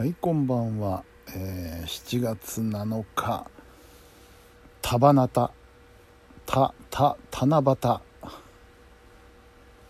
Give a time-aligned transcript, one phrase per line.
[0.00, 1.04] はいこんばんは、
[1.36, 3.46] えー、7月7日。
[4.80, 5.52] 束なた
[6.46, 8.00] たた七夕。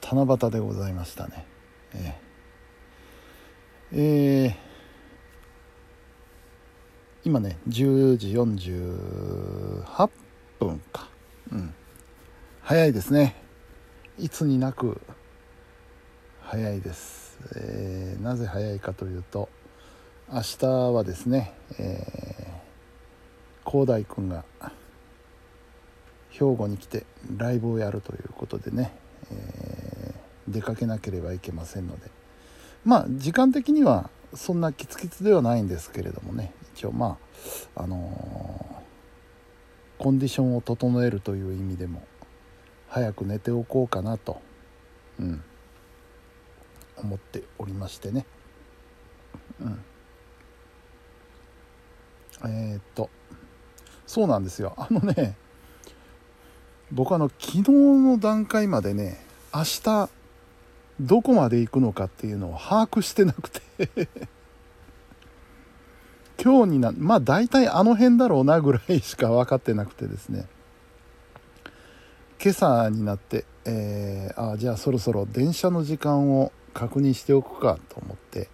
[0.02, 1.46] 七夕でございましたね。
[1.94, 4.54] えー、えー、
[7.22, 10.10] 今ね10時48
[10.58, 11.08] 分か。
[11.52, 11.72] うん。
[12.62, 13.36] 早いですね。
[14.18, 15.00] いつになく
[16.42, 19.48] 早いです、えー、なぜ早いかというと
[20.32, 24.44] 明日はですね、えー、広大君が
[26.30, 27.04] 兵庫に来て
[27.36, 28.92] ライブをやるということでね、
[29.32, 32.12] えー、出かけなければいけませんので。
[32.84, 36.52] まあ時間的にはそんなキツキツではないんですけれどもね。
[36.76, 37.18] 一応ま
[37.74, 42.02] ああのー、コンディションを整えるという意味でも
[42.88, 44.40] 早く寝ておこうかなと、
[45.18, 45.42] うん、
[46.98, 48.26] 思っておりましてね、
[49.60, 49.84] うん、
[52.44, 53.10] えー、っと
[54.06, 54.74] そうなんですよ。
[54.76, 55.36] あのね
[56.92, 60.08] 僕あの昨日の段階までね明日
[61.00, 63.60] どこまで行くのかっていうのを把握してなくて。
[66.42, 70.46] 今日になまあ大体あの辺だろうなぐらいしか分かってなくてですね。
[72.42, 78.48] 今朝になって、えー、あじゃあそろそろ電車の時間を確認しておくかと思って、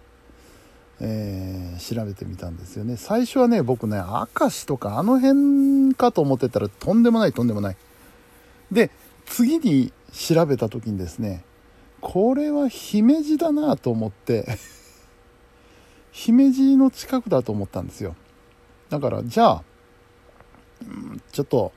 [0.99, 2.97] えー、調べてみたんですよね。
[2.97, 7.77] 最初はね僕ね明石とかあの辺かと思ってたらとんでもないとんでもない。
[8.71, 8.89] で
[9.25, 11.43] 次に調べた時にですね
[12.01, 14.57] これは姫路だなと思って
[16.11, 18.15] 姫路の近くだと思ったんですよ。
[18.89, 19.63] だからじゃあ
[21.31, 21.71] ちょっと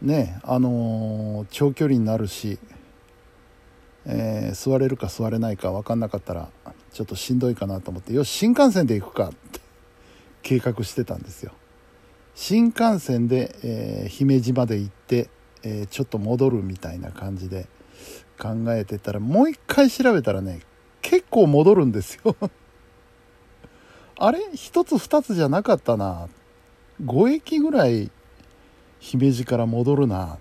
[0.00, 2.58] ねあのー、長距離になるし
[4.04, 6.48] えー、座れるか座れないか分かんなかったら
[6.92, 9.60] ちょっとしんどいかなと思ってよし新幹線で行くかって
[10.42, 11.52] 計画してたんですよ。
[12.34, 15.28] 新幹線で、えー、姫路まで行って、
[15.62, 17.66] えー、ちょっと戻るみたいな感じで
[18.38, 20.60] 考えてたらもう一回調べたらね
[21.02, 22.36] 結構戻るんですよ。
[24.16, 24.40] あれ？
[24.54, 26.28] 一つ二つじゃなかったな。
[27.04, 28.10] 5駅ぐらい
[29.00, 30.38] 姫路から戻るな。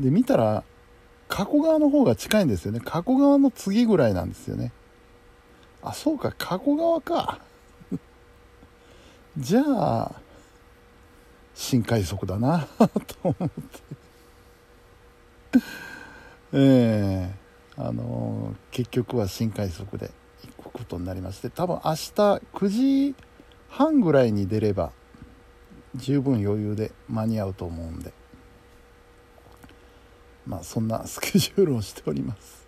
[0.00, 0.64] で見たら
[1.28, 2.80] 加古川の方が近いんですよね。
[2.80, 4.72] 加古川の次ぐらいなんですよね。
[5.82, 7.38] あそうか加古川か。
[9.38, 10.12] じゃあ
[11.54, 12.88] 新快速だな と
[13.22, 13.50] 思って。
[16.52, 17.30] え
[17.76, 20.10] えー、あのー、結局は新快速で
[20.56, 23.14] 行くことになりまして多分明日9時
[23.68, 24.92] 半ぐらいに出れば
[25.94, 28.12] 十分余裕で間に合うと思うんで。
[30.48, 32.66] まあそんなスケジュールをしております。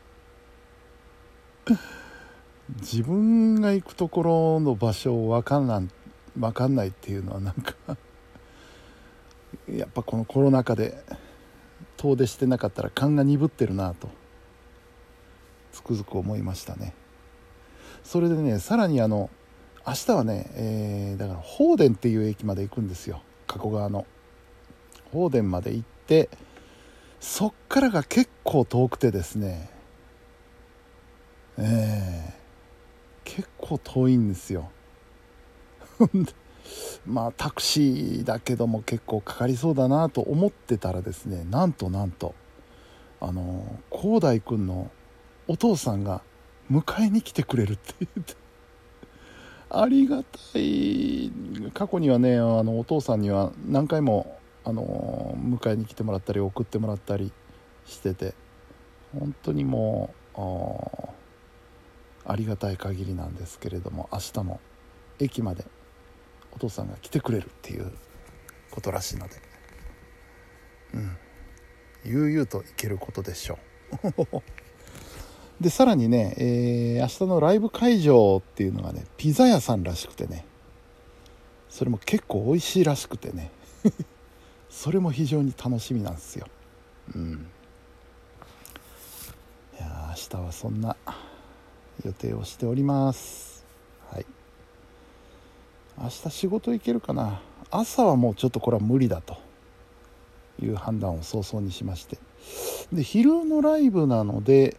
[2.78, 5.82] 自分が行くところの場所を分かんな
[6.36, 7.75] 分かんないっていうのはなんか
[9.69, 11.03] やっぱこのコロナ禍で
[11.97, 14.08] 遠出してなかったら勘が鈍ってるなと
[15.72, 16.94] つくづく思いましたね。
[18.03, 19.31] それでねさらにあの
[19.87, 23.22] 明日はね、えー、だから法殿っていう駅まで行くんですよ。
[23.47, 24.06] 加古川の。
[25.12, 26.28] 法殿まで行って
[27.19, 29.70] そっからが結構遠くてですね。
[31.58, 32.30] えー、
[33.70, 34.70] 構遠いんですよ。
[37.06, 42.34] まあタクシーだけども結構かかりそうだなと思ってたらですねなんとなんと
[43.20, 44.91] あの広大君の
[45.48, 46.22] お父さんが
[46.70, 48.34] 迎えに来てくれるって言って
[49.69, 51.32] ありがたい。
[51.75, 57.32] 過去にはねあのお父さんには何回もあの迎えに来てもらったり送ってもらったり
[57.87, 58.34] してて
[59.12, 60.41] 本当にもう
[62.31, 64.61] ありがたい限りなんですけれども明日も
[65.19, 65.65] 駅まで
[66.53, 67.91] お父さんが来てくれるっていう
[68.71, 69.35] ことらしいので。
[70.95, 71.17] うん。
[72.05, 73.59] 悠々と行けることでしょ
[73.93, 74.43] う。
[75.63, 80.47] でさらにね、えー、明日のライブ会場っていうのがねピザ屋さんらしくてね。
[81.69, 83.50] それも結構美味しいらしくてね。
[84.71, 86.47] それも非常に楽しみなんですよ。
[87.15, 87.50] うん。
[89.75, 90.97] いや明日はそんな
[92.05, 93.67] 予定をしております。
[94.11, 94.26] はい。
[95.99, 97.41] 明日仕事行けるかな。
[97.70, 99.37] 朝はもうちょっとこれは無理だと
[100.62, 102.19] いう判断を早々にしまして。
[102.93, 104.76] で昼のライブなので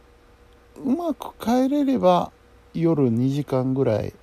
[0.84, 2.32] うまく帰れれば
[2.74, 4.14] 夜2時間ぐらい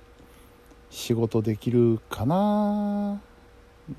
[0.89, 3.21] 仕事できるかな。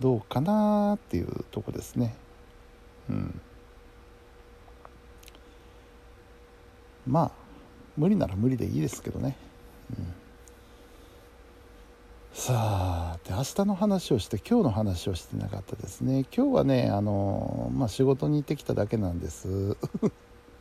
[0.00, 2.14] どうかなっていうとこですね。
[3.08, 3.40] うん。
[7.06, 7.30] まあ
[7.96, 9.36] 無理なら無理でいいですけどね、
[12.32, 16.24] さあで明日の話をして今日の話をしてなかったですね。
[16.34, 19.76] 今日はねあのまあ仕事に行ってきただけなんです。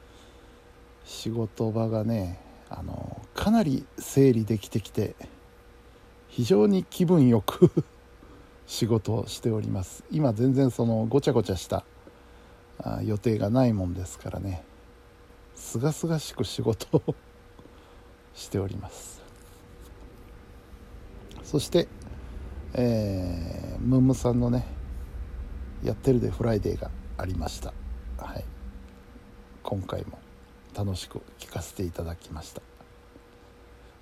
[1.06, 2.40] 仕事場がね
[2.70, 5.16] あのかなり整理できてきて
[6.28, 7.72] 非常に気分よく
[8.68, 10.04] 仕事をしております。
[10.12, 11.86] 今全然そのごちゃごちゃした
[13.04, 14.64] 予定がないもんですからね。
[15.60, 17.16] すがすがしく仕事を
[18.34, 19.22] しております。
[21.44, 21.88] そして、
[22.74, 24.66] えー、ムームさんのね
[25.84, 27.74] 「やってるでフライデー」がありました、
[28.18, 28.46] はい、
[29.64, 30.20] 今回も
[30.76, 32.62] 楽しく聞かせていただきました。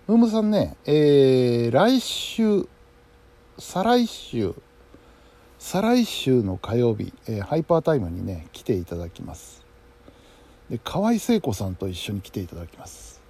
[0.07, 2.68] ムームさんね、えー、来週
[3.57, 4.53] 再来週
[5.57, 9.67] 再来週の火曜日、えー、ハイパータイムにね来ていただきます。
[10.69, 13.22] で河合聖子さんと一緒に来ていただきます。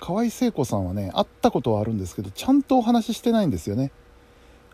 [0.00, 3.90] 河合聖子さんはね会ったことはあるんですけどちゃんとお話ししてないんですよね。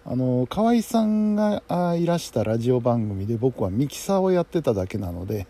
[0.05, 1.63] あの河合さんが
[1.97, 5.47] いらしたラジオ番組で僕はミキサーをやってただけなので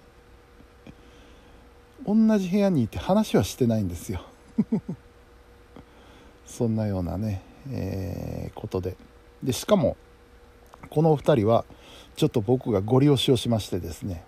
[2.07, 4.23] 同じ部屋にいて話はしてないんですよ。
[6.47, 8.97] そんなようなね、えー、ことで。
[9.43, 9.97] でしかも
[10.91, 11.65] このお二人は
[12.17, 14.25] ちょっと僕がご利用しをしましてですね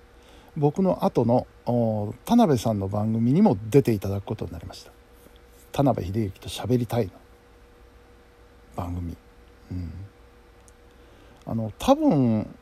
[0.56, 1.46] 僕の後の
[2.24, 4.92] 田辺さんの番組にも出ていただくことになりました。
[5.72, 7.12] 田辺秀幸と喋りたいの。
[8.76, 9.16] 番組。
[9.70, 9.92] うん。
[11.46, 12.54] あの多分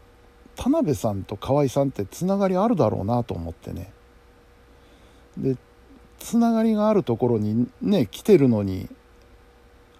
[0.56, 3.92] 田辺さんと河合さんってつながりあるだろうなと思ってね。
[5.36, 5.56] で
[6.18, 8.88] つながりがあるところにね来てるのに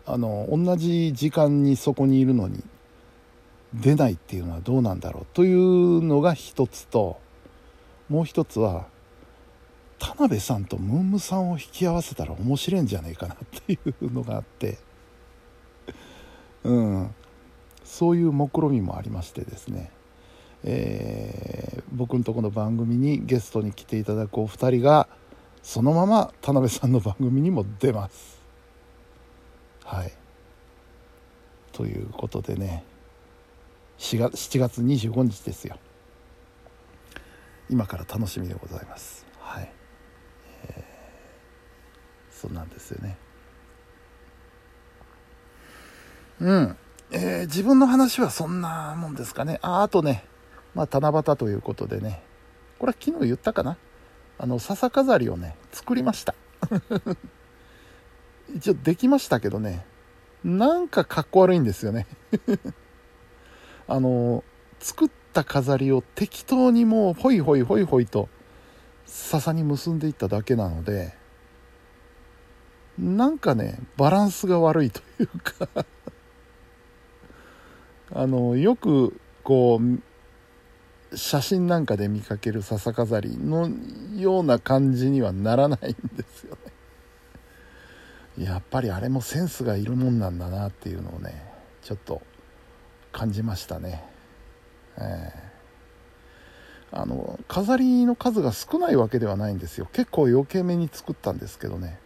[0.07, 2.63] あの同じ時間にそこにいるのに
[3.75, 7.21] 出ないっていうのはどうなんだろうというのが一つと
[8.11, 8.87] もう一つは
[10.01, 14.79] 田辺さんとムンムさんを引き合わせたら面白いんじゃねえかなっていうのがあって。
[16.65, 17.15] うん。
[17.85, 19.91] そういう目論見みもありましてですね、
[20.65, 25.09] えー、僕のとこの番組にゲストに来ていただくお二人が
[25.63, 28.41] そのまま田辺さんの番組にも出ます。
[29.85, 30.13] はい。
[31.73, 32.85] ということでね。
[33.99, 35.77] 4月7月25日ですよ。
[37.71, 39.25] 今から楽しみでございます。
[39.39, 39.73] はい。
[42.31, 43.17] そうなんですよね。
[46.41, 46.77] うん。
[47.13, 49.61] えー、自分の話はそんなもんですかね。
[49.63, 50.25] ああとね
[50.75, 52.23] まあ七夕ということでね。
[52.79, 53.77] これは昨日言ったかな。
[54.39, 56.35] あの笹飾りをね作りました。
[58.57, 59.85] 一応できましたけどね。
[60.43, 62.07] なんかかっこ悪いんですよね。
[63.87, 64.43] あの
[64.81, 68.29] 作っった飾りを適当にもうホイホイホイホイと
[69.07, 71.15] 笹に結んでいっただけなので
[72.99, 75.69] なんかねバランスが悪いというか
[78.13, 83.71] あのよくこう写真なんかで見かける笹飾りの
[84.17, 86.57] ような感じにはならないんですよ
[88.39, 88.45] ね。
[88.45, 91.45] やっぱりあれもセンスがいるもんなんだなっていうのをね
[91.83, 92.23] ちょっと
[93.13, 94.05] 感じましたね。
[95.01, 99.89] えー、あの飾りの数が少ないわけではないんですよ。
[99.93, 101.99] 結構余計めに作ったんですけどね。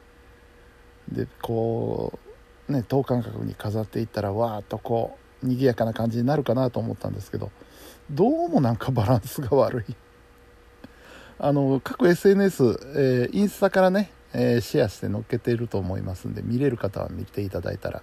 [1.10, 2.18] でこ
[2.68, 7.50] うね等間隔に飾っていったらわーっとこう賑やかな感じになるかなと思ったんですけど
[8.10, 9.96] どうもなんかバランスが悪い。
[11.38, 12.62] あの各 SNS、
[12.96, 18.02] えー、インスタからね、えー、シェアして載っけていると思いますんで見れる方は見ていただいたら、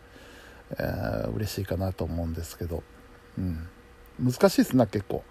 [0.72, 2.84] えー、嬉しいかなと思うんですけど、
[3.38, 3.70] うん、
[4.22, 5.24] 難しいですな結構。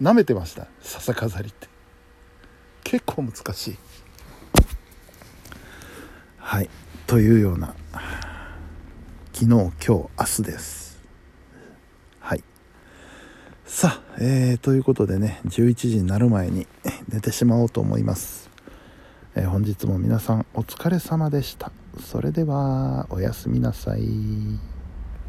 [0.00, 0.66] なめてました。
[0.80, 1.68] 笹飾りって。
[2.82, 3.76] 結構難しい。
[6.38, 6.68] はい。
[7.06, 7.74] というような
[9.32, 10.98] 昨日今日明日です。
[12.18, 12.42] はい。
[13.64, 16.66] さあ、えー、ということでね11時になる前に
[17.08, 18.50] 寝てしまおうと思います、
[19.34, 21.70] えー、本日も皆さんお疲れ様でした。
[22.00, 24.73] それではおやすみなさい。